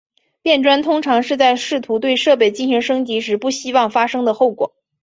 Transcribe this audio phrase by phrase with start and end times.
[0.41, 4.73] 变砖通常是在试图对设备进行升级时不希望发生的后果。